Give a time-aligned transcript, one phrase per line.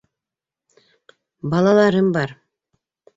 [1.53, 2.33] Балаларым бар.